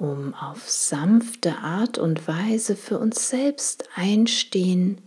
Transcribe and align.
um 0.00 0.34
auf 0.34 0.68
sanfte 0.68 1.58
Art 1.58 1.98
und 1.98 2.26
Weise 2.26 2.74
für 2.74 2.98
uns 2.98 3.28
selbst 3.28 3.86
einstehen 3.94 4.98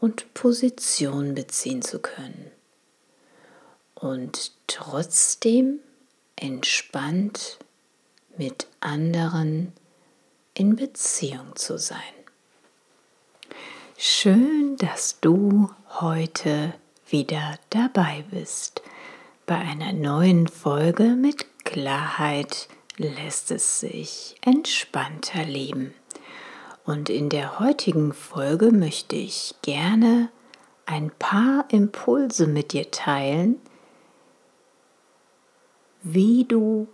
und 0.00 0.32
Position 0.32 1.34
beziehen 1.34 1.82
zu 1.82 1.98
können. 1.98 2.50
Und 3.94 4.52
trotzdem 4.66 5.80
entspannt 6.34 7.58
mit 8.38 8.68
anderen 8.80 9.72
in 10.54 10.76
Beziehung 10.76 11.54
zu 11.54 11.78
sein. 11.78 11.98
Schön, 13.98 14.76
dass 14.78 15.20
du 15.20 15.70
heute 16.00 16.72
wieder 17.06 17.58
dabei 17.68 18.24
bist 18.30 18.80
bei 19.44 19.56
einer 19.56 19.92
neuen 19.92 20.48
Folge 20.48 21.16
mit 21.16 21.44
Klarheit 21.64 22.68
lässt 22.98 23.50
es 23.50 23.80
sich 23.80 24.36
entspannter 24.42 25.44
leben. 25.44 25.94
Und 26.84 27.10
in 27.10 27.28
der 27.28 27.58
heutigen 27.60 28.12
Folge 28.12 28.72
möchte 28.72 29.16
ich 29.16 29.54
gerne 29.62 30.30
ein 30.86 31.10
paar 31.18 31.66
Impulse 31.70 32.46
mit 32.46 32.72
dir 32.72 32.90
teilen, 32.90 33.60
wie 36.02 36.44
du 36.44 36.88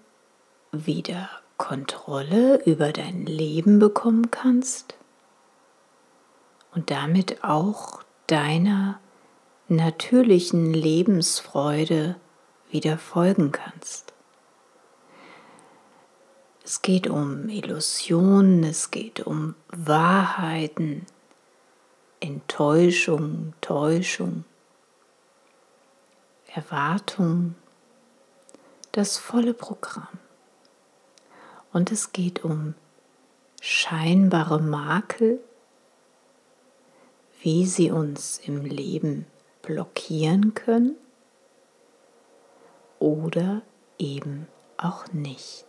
wieder 0.73 1.31
Kontrolle 1.57 2.63
über 2.65 2.93
dein 2.93 3.27
Leben 3.27 3.79
bekommen 3.79 4.31
kannst 4.31 4.97
und 6.75 6.91
damit 6.91 7.45
auch 7.45 8.03
deiner 8.27 8.99
natürlichen 9.69 10.75
Lebensfreude 10.75 12.17
wieder 12.71 12.99
folgen 12.99 13.53
kannst. 13.53 14.04
Es 16.67 16.81
geht 16.81 17.09
um 17.09 17.51
Illusionen, 17.51 18.65
es 18.65 18.91
geht 18.91 19.21
um 19.21 19.55
Wahrheiten, 19.69 21.05
Enttäuschung, 22.21 23.53
Täuschung, 23.61 24.47
Erwartung, 26.55 27.55
das 28.93 29.19
volle 29.19 29.53
Programm. 29.53 30.09
Und 31.71 31.93
es 31.93 32.13
geht 32.13 32.45
um 32.45 32.75
scheinbare 33.61 34.59
Makel, 34.59 35.41
wie 37.43 37.67
sie 37.67 37.91
uns 37.91 38.39
im 38.39 38.65
Leben 38.65 39.27
blockieren 39.61 40.55
können 40.55 40.97
oder 43.01 43.61
eben 43.99 44.49
auch 44.79 45.13
nicht. 45.13 45.67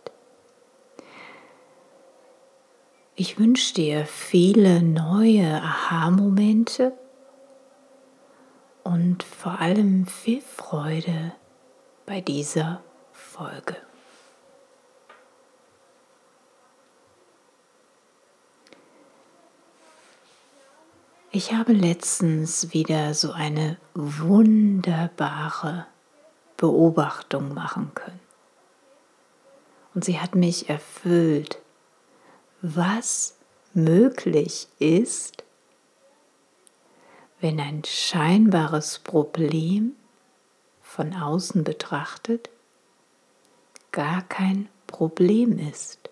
Ich 3.18 3.38
wünsche 3.38 3.72
dir 3.72 4.04
viele 4.04 4.82
neue 4.82 5.62
Aha-Momente 5.62 6.92
und 8.84 9.22
vor 9.22 9.58
allem 9.58 10.06
viel 10.06 10.42
Freude 10.42 11.32
bei 12.04 12.20
dieser 12.20 12.82
Folge. 13.12 13.78
Ich 21.30 21.54
habe 21.54 21.72
letztens 21.72 22.74
wieder 22.74 23.14
so 23.14 23.32
eine 23.32 23.78
wunderbare 23.94 25.86
Beobachtung 26.58 27.54
machen 27.54 27.92
können. 27.94 28.20
Und 29.94 30.04
sie 30.04 30.20
hat 30.20 30.34
mich 30.34 30.68
erfüllt 30.68 31.62
was 32.62 33.36
möglich 33.74 34.68
ist, 34.78 35.44
wenn 37.40 37.60
ein 37.60 37.82
scheinbares 37.84 38.98
Problem 39.00 39.92
von 40.82 41.14
außen 41.14 41.64
betrachtet 41.64 42.48
gar 43.92 44.22
kein 44.22 44.68
Problem 44.86 45.58
ist. 45.58 46.10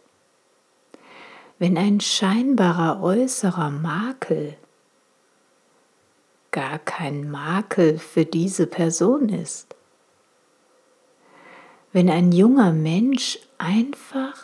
Wenn 1.59 1.79
ein 1.79 2.01
scheinbarer 2.01 3.03
äußerer 3.03 3.71
Makel 3.71 4.57
gar 6.55 6.79
kein 6.79 7.29
Makel 7.31 7.99
für 7.99 8.25
diese 8.25 8.69
Person 8.69 9.29
ist. 9.29 9.75
Wenn 11.93 12.09
ein 12.09 12.31
junger 12.31 12.73
Mensch 12.73 13.41
einfach 13.59 14.44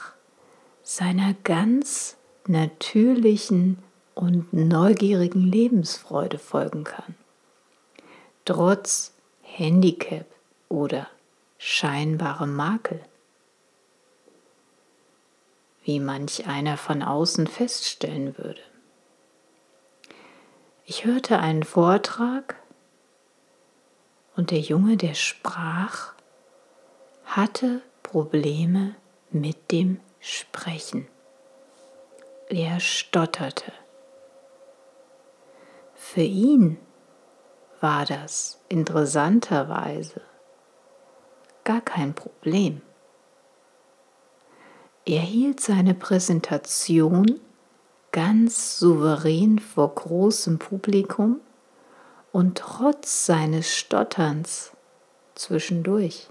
seiner 0.91 1.35
ganz 1.45 2.17
natürlichen 2.49 3.79
und 4.17 4.53
neugierigen 4.53 5.41
Lebensfreude 5.41 6.41
folgen 6.41 6.83
kann. 6.83 7.15
Trotz 8.45 9.13
Handicap 9.41 10.27
oder 10.69 11.07
scheinbarem 11.59 12.57
Makel. 12.57 13.01
Wie 15.85 16.01
manch 16.01 16.49
einer 16.49 16.77
von 16.77 17.05
außen 17.05 17.47
feststellen 17.47 18.37
würde. 18.37 18.63
Ich 20.87 21.05
hörte 21.05 21.39
einen 21.39 21.63
Vortrag 21.63 22.57
und 24.35 24.51
der 24.51 24.59
Junge, 24.59 24.97
der 24.97 25.15
sprach, 25.15 26.15
hatte 27.27 27.81
Probleme 28.03 28.97
mit 29.31 29.71
dem 29.71 30.01
sprechen. 30.21 31.09
Er 32.49 32.81
stotterte. 32.81 33.73
Für 35.95 36.23
ihn 36.23 36.79
war 37.81 38.05
das 38.05 38.61
interessanterweise 38.69 40.21
gar 41.65 41.81
kein 41.81 42.15
Problem. 42.15 42.83
Er 45.07 45.21
hielt 45.21 45.61
seine 45.61 45.95
Präsentation 45.95 47.41
ganz 48.13 48.79
souverän 48.79 49.59
vor 49.59 49.95
großem 49.95 50.59
Publikum 50.59 51.41
und 52.33 52.59
trotz 52.59 53.27
seines 53.27 53.75
Stotterns 53.75 54.73
zwischendurch 55.35 56.29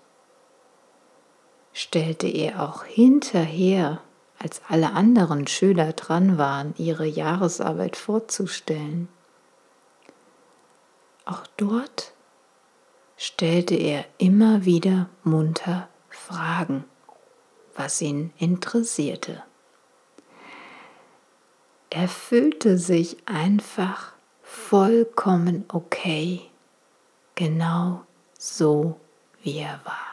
stellte 1.79 2.27
er 2.27 2.61
auch 2.61 2.83
hinterher, 2.83 4.01
als 4.37 4.61
alle 4.67 4.91
anderen 4.91 5.47
Schüler 5.47 5.93
dran 5.93 6.37
waren, 6.37 6.73
ihre 6.77 7.05
Jahresarbeit 7.05 7.95
vorzustellen. 7.95 9.07
Auch 11.23 11.47
dort 11.55 12.11
stellte 13.15 13.75
er 13.75 14.03
immer 14.17 14.65
wieder 14.65 15.09
munter 15.23 15.87
Fragen, 16.09 16.83
was 17.77 18.01
ihn 18.01 18.33
interessierte. 18.37 19.41
Er 21.89 22.09
fühlte 22.09 22.77
sich 22.77 23.15
einfach 23.25 24.11
vollkommen 24.43 25.63
okay, 25.69 26.41
genau 27.35 28.01
so 28.37 28.99
wie 29.41 29.59
er 29.59 29.79
war. 29.85 30.08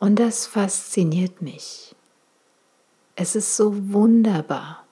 Und 0.00 0.18
das 0.18 0.46
fasziniert 0.46 1.42
mich. 1.42 1.94
Es 3.14 3.36
ist 3.36 3.56
so 3.56 3.92
wunderbar, 3.92 4.84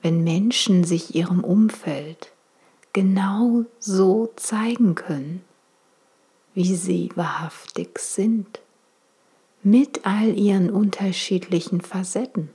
wenn 0.00 0.22
Menschen 0.22 0.84
sich 0.84 1.16
ihrem 1.16 1.42
Umfeld 1.42 2.32
genau 2.92 3.64
so 3.80 4.32
zeigen 4.36 4.94
können, 4.94 5.44
wie 6.54 6.76
sie 6.76 7.10
wahrhaftig 7.16 7.98
sind, 7.98 8.60
mit 9.64 10.06
all 10.06 10.38
ihren 10.38 10.70
unterschiedlichen 10.70 11.80
Facetten. 11.80 12.50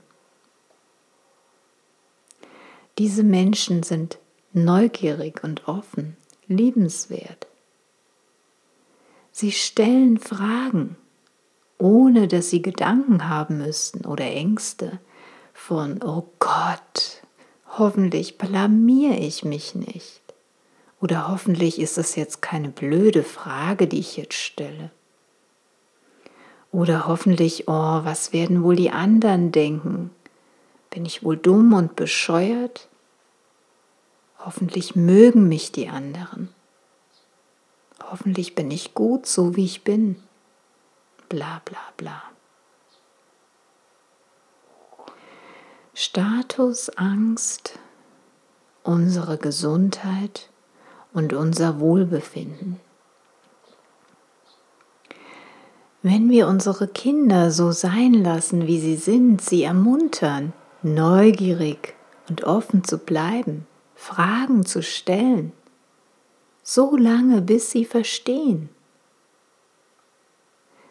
Diese 2.96 3.22
Menschen 3.22 3.82
sind 3.82 4.18
neugierig 4.54 5.44
und 5.44 5.68
offen, 5.68 6.16
liebenswert. 6.46 7.46
Sie 9.32 9.52
stellen 9.52 10.18
Fragen, 10.18 10.96
ohne 11.78 12.28
dass 12.28 12.50
sie 12.50 12.60
Gedanken 12.60 13.28
haben 13.28 13.58
müssten 13.58 14.04
oder 14.04 14.24
Ängste 14.24 14.98
von, 15.54 16.02
oh 16.02 16.24
Gott, 16.38 17.22
hoffentlich 17.78 18.38
blamier 18.38 19.18
ich 19.18 19.44
mich 19.44 19.74
nicht. 19.74 20.20
Oder 21.00 21.28
hoffentlich 21.28 21.78
ist 21.78 21.96
das 21.96 22.16
jetzt 22.16 22.42
keine 22.42 22.70
blöde 22.70 23.22
Frage, 23.22 23.86
die 23.86 24.00
ich 24.00 24.16
jetzt 24.16 24.34
stelle. 24.34 24.90
Oder 26.72 27.06
hoffentlich, 27.06 27.68
oh, 27.68 28.00
was 28.04 28.32
werden 28.32 28.62
wohl 28.62 28.76
die 28.76 28.90
anderen 28.90 29.52
denken? 29.52 30.10
Bin 30.90 31.06
ich 31.06 31.22
wohl 31.22 31.36
dumm 31.36 31.72
und 31.72 31.96
bescheuert? 31.96 32.88
Hoffentlich 34.38 34.96
mögen 34.96 35.48
mich 35.48 35.72
die 35.72 35.88
anderen. 35.88 36.48
Hoffentlich 38.02 38.54
bin 38.54 38.70
ich 38.70 38.94
gut, 38.94 39.26
so 39.26 39.56
wie 39.56 39.64
ich 39.64 39.82
bin. 39.82 40.16
Bla 41.28 41.60
bla 41.64 41.80
bla. 41.96 42.22
Status, 45.94 46.90
Angst, 46.90 47.78
unsere 48.82 49.36
Gesundheit 49.36 50.48
und 51.12 51.32
unser 51.32 51.80
Wohlbefinden. 51.80 52.80
Wenn 56.02 56.30
wir 56.30 56.46
unsere 56.46 56.86
Kinder 56.86 57.50
so 57.50 57.72
sein 57.72 58.14
lassen, 58.14 58.66
wie 58.66 58.78
sie 58.78 58.96
sind, 58.96 59.42
sie 59.42 59.64
ermuntern, 59.64 60.52
neugierig 60.82 61.94
und 62.28 62.44
offen 62.44 62.84
zu 62.84 62.98
bleiben, 62.98 63.66
Fragen 63.96 64.64
zu 64.64 64.82
stellen, 64.82 65.52
so 66.62 66.96
lange 66.96 67.42
bis 67.42 67.72
sie 67.72 67.84
verstehen. 67.84 68.68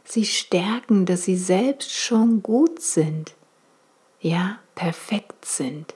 Sie 0.10 0.26
stärken, 0.26 1.06
dass 1.06 1.26
sie 1.26 1.36
selbst 1.36 1.92
schon 1.92 2.42
gut 2.42 2.82
sind, 2.82 3.36
ja, 4.22 4.58
perfekt 4.74 5.44
sind, 5.44 5.96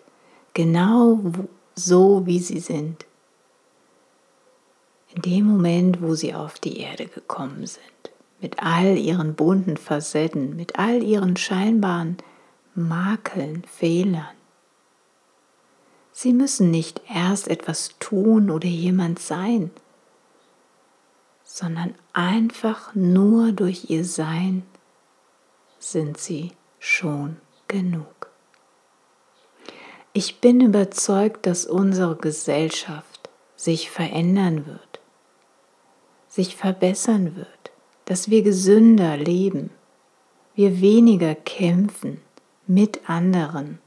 genau 0.54 1.22
so 1.75 2.25
wie 2.25 2.40
sie 2.40 2.60
sind. 2.60 3.06
In 5.16 5.22
dem 5.22 5.46
Moment, 5.46 6.02
wo 6.02 6.13
sie 6.13 6.34
auf 6.34 6.60
die 6.60 6.80
Erde 6.80 7.08
gekommen 7.08 7.66
sind, 7.66 8.12
mit 8.42 8.62
all 8.62 8.98
ihren 8.98 9.34
bunten 9.34 9.78
Facetten, 9.78 10.57
mit 10.57 10.78
all 10.78 11.02
ihren 11.02 11.38
scheinbaren 11.38 12.18
Makeln, 12.75 13.64
Fehlern. 13.64 14.28
Sie 16.12 16.34
müssen 16.34 16.69
nicht 16.69 17.00
erst 17.10 17.48
etwas 17.48 17.96
tun 18.00 18.50
oder 18.50 18.68
jemand 18.68 19.19
sein, 19.19 19.72
sondern 21.53 21.95
einfach 22.13 22.95
nur 22.95 23.51
durch 23.51 23.89
ihr 23.89 24.06
Sein 24.06 24.63
sind 25.80 26.18
sie 26.18 26.53
schon 26.80 27.36
genug. 27.68 28.30
Ich 30.13 30.39
bin 30.39 30.62
überzeugt, 30.62 31.45
dass 31.45 31.65
unsere 31.65 32.15
Gesellschaft 32.15 33.30
sich 33.57 33.92
verändern 33.92 34.65
wird, 34.65 35.01
sich 36.30 36.56
verbessern 36.56 37.36
wird, 37.36 37.71
dass 38.06 38.30
wir 38.30 38.44
gesünder 38.44 39.18
leben, 39.18 39.71
wir 40.56 40.80
weniger 40.80 41.36
kämpfen 41.36 42.21
mit 42.65 43.09
anderen, 43.09 43.80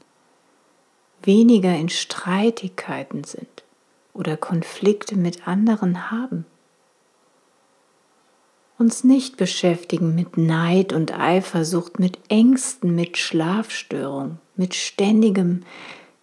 weniger 1.23 1.75
in 1.75 1.89
Streitigkeiten 1.89 3.23
sind 3.23 3.63
oder 4.13 4.37
Konflikte 4.37 5.17
mit 5.17 5.47
anderen 5.47 6.11
haben. 6.11 6.45
Uns 8.77 9.05
nicht 9.05 9.37
beschäftigen 9.37 10.15
mit 10.15 10.37
Neid 10.37 10.91
und 10.91 11.17
Eifersucht, 11.17 11.97
mit 11.97 12.19
Ängsten, 12.27 12.93
mit 12.93 13.17
Schlafstörung, 13.17 14.39
mit 14.57 14.75
ständigem 14.75 15.63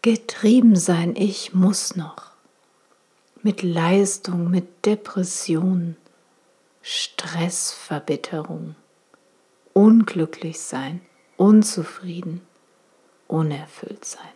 Getriebensein, 0.02 1.16
ich 1.16 1.54
muss 1.54 1.96
noch, 1.96 2.32
mit 3.42 3.62
Leistung, 3.62 4.50
mit 4.50 4.84
Depression, 4.84 5.96
Stressverbitterung, 6.82 8.74
unglücklich 9.72 10.60
sein, 10.60 11.00
unzufrieden, 11.36 12.42
unerfüllt 13.28 14.04
sein. 14.04 14.28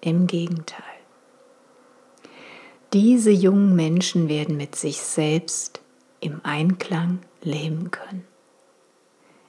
Im 0.00 0.26
Gegenteil. 0.26 0.97
Diese 2.94 3.30
jungen 3.30 3.76
Menschen 3.76 4.30
werden 4.30 4.56
mit 4.56 4.74
sich 4.74 5.02
selbst 5.02 5.82
im 6.20 6.40
Einklang 6.42 7.18
leben 7.42 7.90
können, 7.90 8.26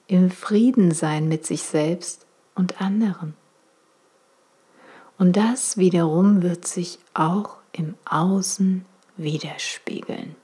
im 0.07 0.29
Frieden 0.29 0.91
sein 0.91 1.29
mit 1.29 1.45
sich 1.45 1.61
selbst 1.61 2.25
und 2.53 2.81
anderen. 2.81 3.35
Und 5.17 5.37
das 5.37 5.77
wiederum 5.77 6.41
wird 6.41 6.67
sich 6.67 6.99
auch 7.13 7.57
im 7.71 7.95
Außen 8.03 8.83
widerspiegeln. 9.15 10.35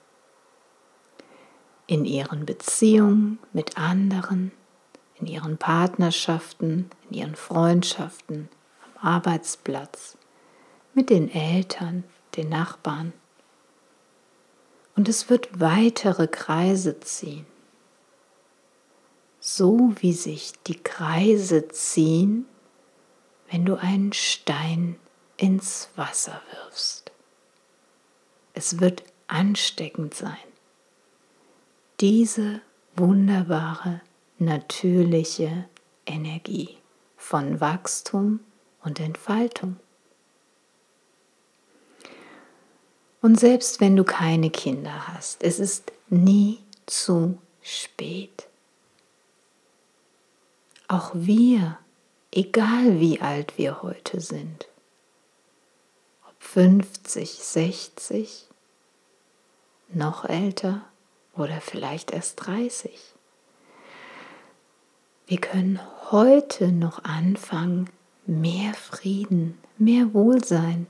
In 1.88 2.06
ihren 2.06 2.45
Beziehungen 2.45 3.39
mit 3.51 3.77
anderen, 3.77 4.53
in 5.15 5.27
ihren 5.27 5.57
Partnerschaften, 5.57 6.89
in 7.09 7.18
ihren 7.18 7.36
Freundschaften, 7.36 8.48
am 8.95 9.07
Arbeitsplatz, 9.15 10.18
mit 10.94 11.09
den 11.09 11.30
Eltern, 11.30 12.06
den 12.37 12.49
Nachbarn. 12.49 13.13
Und 14.95 15.09
es 15.09 15.29
wird 15.29 15.59
weitere 15.59 16.27
Kreise 16.27 16.99
ziehen. 16.99 17.45
So 19.39 19.93
wie 19.99 20.13
sich 20.13 20.53
die 20.67 20.81
Kreise 20.81 21.67
ziehen, 21.67 22.45
wenn 23.51 23.65
du 23.65 23.75
einen 23.75 24.13
Stein 24.13 24.97
ins 25.37 25.89
Wasser 25.95 26.41
wirfst. 26.51 27.12
Es 28.53 28.79
wird 28.79 29.03
ansteckend 29.27 30.13
sein. 30.13 30.38
Diese 32.00 32.62
wunderbare, 32.95 34.01
natürliche 34.39 35.65
Energie 36.05 36.77
von 37.17 37.60
Wachstum 37.60 38.39
und 38.83 39.00
Entfaltung. 39.00 39.77
Und 43.25 43.39
selbst 43.39 43.82
wenn 43.82 43.96
du 43.96 44.03
keine 44.03 44.51
Kinder 44.51 45.08
hast, 45.08 45.41
es 45.41 45.58
ist 45.58 45.91
nie 46.10 46.60
zu 46.86 47.39
spät. 47.63 48.46
Auch 50.88 51.10
wir 51.15 51.79
egal 52.29 53.00
wie 53.00 53.22
alt 53.22 53.58
wir 53.58 53.82
heute 53.82 54.22
sind. 54.22 54.67
Ob 56.29 56.36
50, 56.38 57.32
60, 57.32 58.46
noch 59.89 60.25
älter 60.25 60.82
oder 61.36 61.62
vielleicht 61.62 62.12
erst 62.12 62.46
30. 62.46 62.91
Wir 65.25 65.41
können 65.41 65.79
heute 66.12 66.72
noch 66.72 67.03
anfangen, 67.03 67.89
mehr 68.27 68.75
Frieden, 68.75 69.58
mehr 69.79 70.13
Wohlsein, 70.13 70.86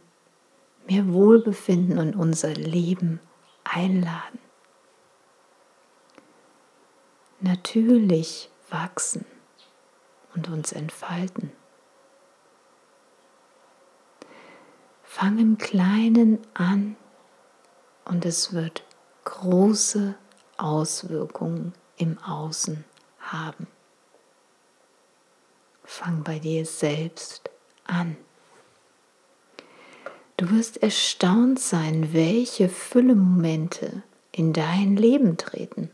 mehr 0.88 1.12
Wohlbefinden 1.12 1.98
in 1.98 2.16
unser 2.16 2.54
Leben 2.54 3.20
einladen. 3.64 4.40
Natürlich 7.40 8.50
wachsen 8.70 9.26
und 10.34 10.50
uns 10.50 10.72
entfalten. 10.72 11.52
Fang 15.04 15.40
im 15.40 15.58
Kleinen 15.58 16.40
an 16.54 16.98
und 18.04 18.26
es 18.26 18.54
wird 18.54 18.84
große 19.24 20.16
Auswirkungen 20.58 21.74
im 21.98 22.18
Außen 22.20 22.84
haben. 23.20 23.68
Fang 25.84 26.24
bei 26.24 26.40
dir 26.40 26.66
selbst 26.66 27.50
an. 27.86 28.18
Du 30.38 30.50
wirst 30.50 30.84
erstaunt 30.84 31.60
sein, 31.60 32.12
welche 32.12 32.68
Fülle-Momente 32.68 34.04
in 34.34 34.52
dein 34.52 34.98
Leben 34.98 35.38
treten, 35.38 35.90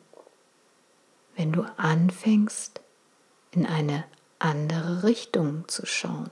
wenn 1.36 1.52
du 1.52 1.64
anfängst, 1.78 2.82
in 3.52 3.68
eine 3.68 4.04
andere 4.40 5.04
Richtung 5.04 5.68
zu 5.68 5.86
schauen, 5.86 6.32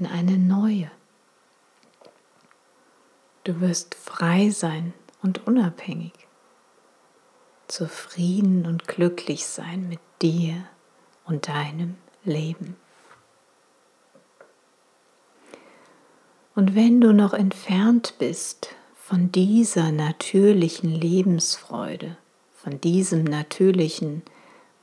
in 0.00 0.06
eine 0.06 0.36
neue. 0.36 0.90
Du 3.44 3.60
wirst 3.60 3.94
frei 3.94 4.50
sein 4.50 4.92
und 5.22 5.46
unabhängig, 5.46 6.12
zufrieden 7.68 8.66
und 8.66 8.88
glücklich 8.88 9.46
sein 9.46 9.88
mit 9.88 10.00
dir 10.20 10.66
und 11.24 11.46
deinem 11.46 11.96
Leben. 12.24 12.76
Und 16.54 16.74
wenn 16.74 17.00
du 17.00 17.12
noch 17.12 17.32
entfernt 17.32 18.14
bist 18.18 18.74
von 18.94 19.32
dieser 19.32 19.90
natürlichen 19.90 20.90
Lebensfreude, 20.90 22.16
von 22.54 22.80
diesem 22.80 23.24
natürlichen 23.24 24.22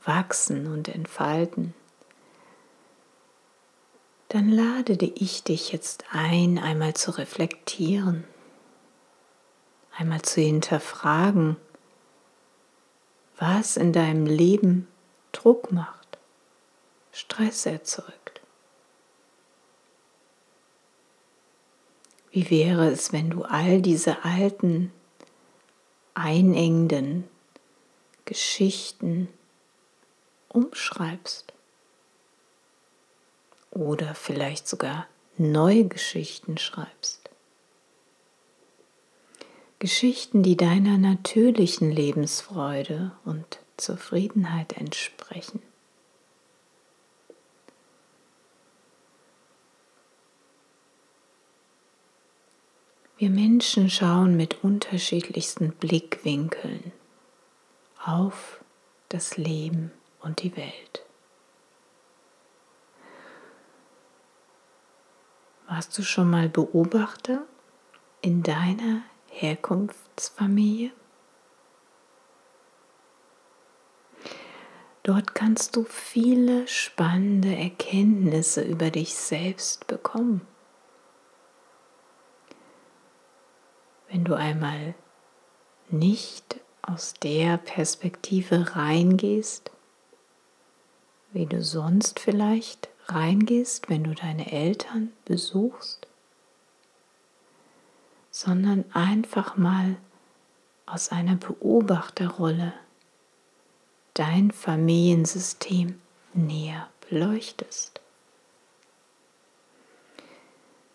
Wachsen 0.04 0.66
und 0.66 0.88
Entfalten, 0.88 1.74
dann 4.28 4.48
lade 4.48 4.92
ich 5.14 5.42
dich 5.42 5.72
jetzt 5.72 6.04
ein, 6.12 6.58
einmal 6.58 6.94
zu 6.94 7.10
reflektieren, 7.12 8.24
einmal 9.96 10.22
zu 10.22 10.40
hinterfragen, 10.40 11.56
was 13.38 13.76
in 13.76 13.92
deinem 13.92 14.26
Leben 14.26 14.86
Druck 15.32 15.72
macht, 15.72 16.18
Stress 17.12 17.66
erzeugt. 17.66 18.39
Wie 22.30 22.48
wäre 22.50 22.88
es, 22.90 23.12
wenn 23.12 23.30
du 23.30 23.42
all 23.42 23.82
diese 23.82 24.24
alten, 24.24 24.92
einengenden 26.14 27.24
Geschichten 28.24 29.28
umschreibst? 30.48 31.52
Oder 33.72 34.14
vielleicht 34.14 34.68
sogar 34.68 35.06
neue 35.38 35.86
Geschichten 35.86 36.58
schreibst? 36.58 37.30
Geschichten, 39.80 40.42
die 40.42 40.56
deiner 40.56 40.98
natürlichen 40.98 41.90
Lebensfreude 41.90 43.12
und 43.24 43.58
Zufriedenheit 43.76 44.74
entsprechen. 44.74 45.62
Wir 53.20 53.28
Menschen 53.28 53.90
schauen 53.90 54.34
mit 54.34 54.64
unterschiedlichsten 54.64 55.72
Blickwinkeln 55.72 56.90
auf 58.02 58.64
das 59.10 59.36
Leben 59.36 59.92
und 60.20 60.42
die 60.42 60.56
Welt. 60.56 61.04
Warst 65.68 65.98
du 65.98 66.02
schon 66.02 66.30
mal 66.30 66.48
Beobachter 66.48 67.44
in 68.22 68.42
deiner 68.42 69.02
Herkunftsfamilie? 69.28 70.90
Dort 75.02 75.34
kannst 75.34 75.76
du 75.76 75.84
viele 75.84 76.66
spannende 76.66 77.54
Erkenntnisse 77.54 78.62
über 78.62 78.90
dich 78.90 79.14
selbst 79.14 79.86
bekommen. 79.88 80.40
Wenn 84.10 84.24
du 84.24 84.34
einmal 84.34 84.94
nicht 85.88 86.60
aus 86.82 87.14
der 87.14 87.58
Perspektive 87.58 88.74
reingehst, 88.74 89.70
wie 91.32 91.46
du 91.46 91.62
sonst 91.62 92.18
vielleicht 92.18 92.88
reingehst, 93.06 93.88
wenn 93.88 94.04
du 94.04 94.14
deine 94.14 94.50
Eltern 94.50 95.12
besuchst, 95.24 96.06
sondern 98.30 98.84
einfach 98.92 99.56
mal 99.56 99.96
aus 100.86 101.10
einer 101.10 101.36
Beobachterrolle 101.36 102.72
dein 104.14 104.50
Familiensystem 104.50 106.00
näher 106.34 106.88
beleuchtest. 107.08 108.00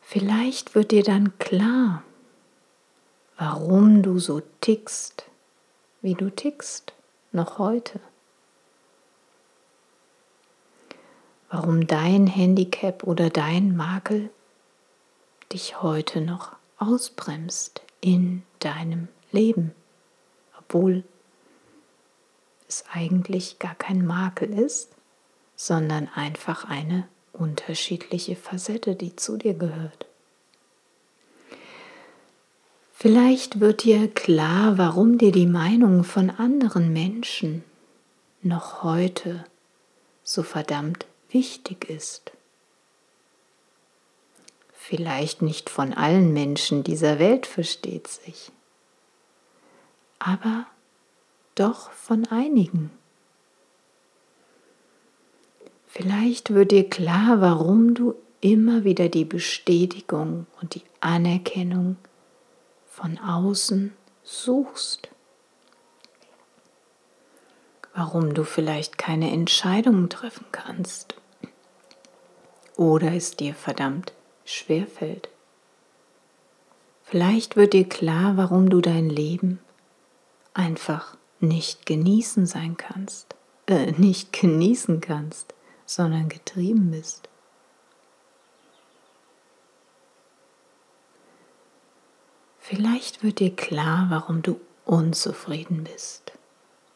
Vielleicht 0.01 0.75
wird 0.75 0.91
dir 0.91 1.03
dann 1.03 1.37
klar, 1.39 2.03
warum 3.37 4.01
du 4.01 4.19
so 4.19 4.41
tickst, 4.61 5.25
wie 6.01 6.13
du 6.13 6.29
tickst, 6.29 6.93
noch 7.31 7.57
heute. 7.59 7.99
Warum 11.49 11.87
dein 11.87 12.27
Handicap 12.27 13.03
oder 13.03 13.29
dein 13.29 13.75
Makel 13.75 14.29
dich 15.51 15.81
heute 15.81 16.21
noch 16.21 16.55
ausbremst 16.77 17.81
in 18.01 18.43
deinem 18.59 19.07
Leben, 19.31 19.73
obwohl 20.59 21.03
es 22.67 22.83
eigentlich 22.91 23.59
gar 23.59 23.75
kein 23.75 24.05
Makel 24.05 24.51
ist, 24.57 24.91
sondern 25.55 26.09
einfach 26.09 26.65
eine 26.65 27.07
unterschiedliche 27.31 28.35
Facette, 28.35 28.95
die 28.95 29.15
zu 29.15 29.37
dir 29.37 29.53
gehört. 29.53 30.04
Vielleicht 32.97 33.59
wird 33.59 33.83
dir 33.83 34.07
klar, 34.07 34.77
warum 34.77 35.17
dir 35.17 35.33
die 35.33 35.47
Meinung 35.47 36.05
von 36.05 36.29
anderen 36.29 36.93
Menschen 36.93 37.61
noch 38.41 38.83
heute 38.83 39.43
so 40.23 40.43
verdammt 40.43 41.05
wichtig 41.29 41.89
ist. 41.89 42.31
Vielleicht 44.71 45.41
nicht 45.41 45.69
von 45.69 45.93
allen 45.93 46.31
Menschen 46.31 46.85
dieser 46.85 47.19
Welt 47.19 47.47
versteht 47.47 48.07
sich, 48.07 48.53
aber 50.17 50.65
doch 51.55 51.91
von 51.91 52.25
einigen. 52.27 52.91
Vielleicht 55.85 56.53
wird 56.53 56.71
dir 56.71 56.89
klar, 56.89 57.41
warum 57.41 57.93
du 57.93 58.15
immer 58.39 58.85
wieder 58.85 59.09
die 59.09 59.25
Bestätigung 59.25 60.47
und 60.61 60.75
die 60.75 60.83
Anerkennung 61.01 61.97
von 62.95 63.17
außen 63.17 63.93
suchst. 64.23 65.09
Warum 67.93 68.33
du 68.33 68.45
vielleicht 68.45 68.97
keine 68.97 69.31
Entscheidungen 69.31 70.09
treffen 70.09 70.45
kannst 70.53 71.15
oder 72.77 73.13
es 73.13 73.35
dir 73.35 73.53
verdammt 73.53 74.13
schwer 74.45 74.87
fällt. 74.87 75.27
Vielleicht 77.03 77.57
wird 77.57 77.73
dir 77.73 77.87
klar, 77.87 78.37
warum 78.37 78.69
du 78.69 78.79
dein 78.79 79.09
Leben 79.09 79.59
einfach 80.53 81.17
nicht 81.41 81.85
genießen 81.85 82.45
sein 82.45 82.77
kannst, 82.77 83.35
äh, 83.67 83.91
nicht 83.91 84.31
genießen 84.31 85.01
kannst, 85.01 85.53
sondern 85.85 86.29
getrieben 86.29 86.91
bist. 86.91 87.27
Vielleicht 92.67 93.21
wird 93.21 93.37
dir 93.37 93.55
klar, 93.55 94.07
warum 94.09 94.41
du 94.41 94.59
unzufrieden 94.85 95.83
bist, 95.83 96.31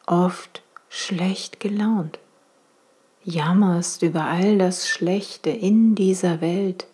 oft 0.04 0.64
schlecht 0.88 1.60
gelaunt, 1.60 2.18
jammerst 3.22 4.02
über 4.02 4.24
all 4.24 4.58
das 4.58 4.88
Schlechte 4.88 5.50
in 5.50 5.94
dieser 5.94 6.40
Welt. 6.40 6.88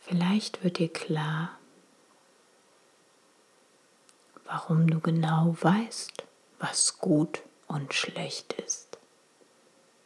Vielleicht 0.00 0.62
wird 0.62 0.76
dir 0.76 0.92
klar, 0.92 1.58
warum 4.44 4.90
du 4.90 5.00
genau 5.00 5.56
weißt, 5.58 6.22
was 6.58 6.98
gut 6.98 7.40
und 7.66 7.94
schlecht 7.94 8.52
ist, 8.60 8.98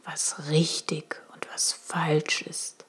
was 0.04 0.48
richtig 0.48 1.25
und 1.36 1.52
was 1.52 1.72
falsch 1.72 2.42
ist. 2.42 2.84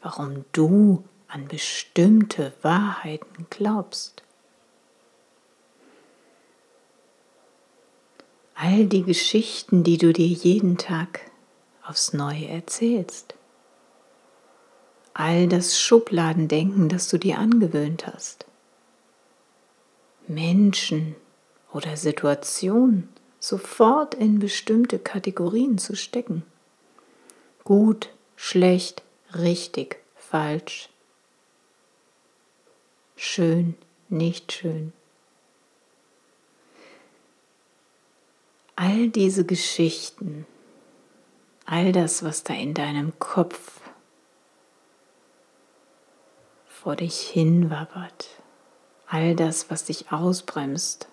Warum 0.00 0.44
du 0.52 1.04
an 1.28 1.46
bestimmte 1.46 2.52
Wahrheiten 2.62 3.46
glaubst. 3.48 4.22
All 8.54 8.86
die 8.86 9.02
Geschichten, 9.02 9.82
die 9.82 9.96
du 9.96 10.12
dir 10.12 10.26
jeden 10.26 10.76
Tag 10.76 11.30
aufs 11.84 12.12
Neue 12.12 12.48
erzählst. 12.48 13.34
All 15.14 15.46
das 15.46 15.80
Schubladendenken, 15.80 16.88
das 16.88 17.08
du 17.08 17.18
dir 17.18 17.38
angewöhnt 17.38 18.06
hast. 18.06 18.46
Menschen 20.26 21.16
oder 21.72 21.96
Situationen, 21.96 23.08
sofort 23.42 24.14
in 24.14 24.38
bestimmte 24.38 24.98
Kategorien 24.98 25.76
zu 25.76 25.96
stecken. 25.96 26.44
Gut, 27.64 28.10
schlecht, 28.36 29.02
richtig, 29.34 29.98
falsch. 30.14 30.88
Schön, 33.16 33.74
nicht 34.08 34.52
schön. 34.52 34.92
all 38.82 39.08
diese 39.08 39.44
Geschichten, 39.44 40.44
all 41.66 41.92
das, 41.92 42.24
was 42.24 42.42
da 42.42 42.52
in 42.52 42.74
deinem 42.74 43.16
Kopf 43.20 43.80
vor 46.66 46.96
dich 46.96 47.20
hinwabbert, 47.20 48.28
all 49.06 49.36
das, 49.36 49.70
was 49.70 49.84
dich 49.84 50.10
ausbremst 50.10 51.06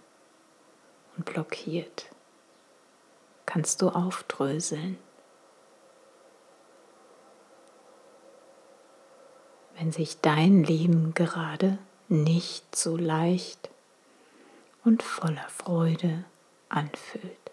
und 1.16 1.26
blockiert, 1.26 2.08
kannst 3.50 3.82
du 3.82 3.90
aufdröseln. 3.90 5.00
Wenn 9.76 9.92
sich 9.92 10.22
dein 10.22 10.64
Leben 10.64 11.16
gerade 11.16 11.80
nicht 12.10 12.76
so 12.76 12.96
leicht 12.96 13.72
und 14.86 15.02
voller 15.02 15.50
Freude 15.50 16.26
anfühlt. 16.70 17.52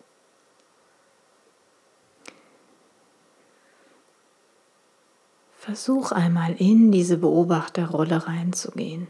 Versuch 5.56 6.12
einmal 6.12 6.56
in 6.56 6.92
diese 6.92 7.16
Beobachterrolle 7.16 8.26
reinzugehen. 8.26 9.08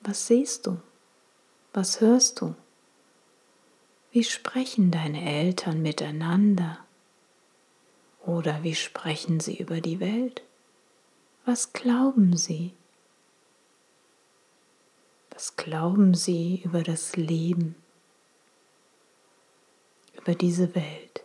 Was 0.00 0.26
siehst 0.26 0.66
du? 0.66 0.80
Was 1.74 2.00
hörst 2.00 2.40
du? 2.40 2.54
Wie 4.14 4.22
sprechen 4.22 4.92
deine 4.92 5.28
Eltern 5.28 5.82
miteinander? 5.82 6.78
Oder 8.24 8.62
wie 8.62 8.76
sprechen 8.76 9.40
sie 9.40 9.58
über 9.58 9.80
die 9.80 9.98
Welt? 9.98 10.44
Was 11.44 11.72
glauben 11.72 12.36
sie? 12.36 12.74
Was 15.30 15.56
glauben 15.56 16.14
sie 16.14 16.62
über 16.64 16.84
das 16.84 17.16
Leben? 17.16 17.74
Über 20.16 20.36
diese 20.36 20.76
Welt? 20.76 21.24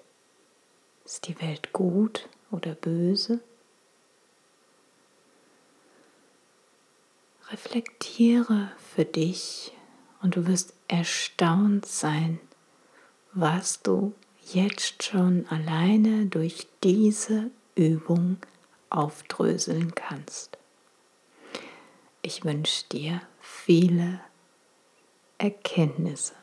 Ist 1.05 1.27
die 1.27 1.39
Welt 1.39 1.73
gut 1.73 2.27
oder 2.49 2.73
böse? 2.73 3.39
Reflektiere 7.51 8.71
für 8.95 9.05
dich 9.05 9.73
und 10.23 10.37
du 10.37 10.47
wirst 10.47 10.73
erstaunt 10.87 11.85
sein, 11.85 12.39
was 13.33 13.81
du 13.81 14.13
jetzt 14.51 15.03
schon 15.03 15.45
alleine 15.49 16.25
durch 16.25 16.67
diese 16.83 17.51
Übung 17.75 18.37
aufdröseln 18.89 19.93
kannst. 19.93 20.57
Ich 22.21 22.43
wünsche 22.43 22.85
dir 22.89 23.21
viele 23.39 24.19
Erkenntnisse. 25.37 26.33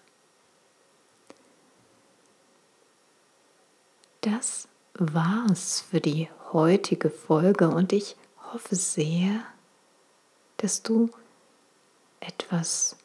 Das 4.21 4.69
war's 4.95 5.81
für 5.81 6.01
die 6.01 6.29
heutige 6.53 7.11
Folge 7.11 7.69
und 7.69 7.93
ich 7.93 8.17
hoffe 8.53 8.75
sehr, 8.75 9.45
dass 10.57 10.83
du 10.83 11.11
etwas 12.21 12.97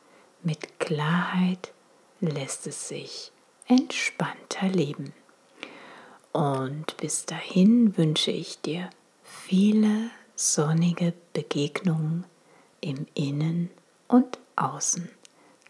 mit 0.43 0.79
Klarheit 0.79 1.71
lässt 2.19 2.67
es 2.67 2.89
sich 2.89 3.32
entspannter 3.67 4.67
leben. 4.67 5.13
Und 6.34 6.97
bis 6.97 7.25
dahin 7.25 7.95
wünsche 7.97 8.32
ich 8.32 8.60
dir 8.60 8.89
viele 9.23 10.10
sonnige 10.36 11.13
Begegnungen 11.32 12.25
im 12.82 13.08
Innen 13.13 13.69
und 14.10 14.39
Außen. 14.58 15.10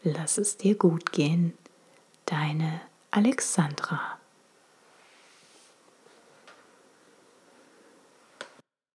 Lass 0.02 0.40
es 0.40 0.58
dir 0.58 0.76
gut 0.76 1.12
gehen. 1.12 1.54
Deine 2.26 2.82
Alexandra. 3.12 4.19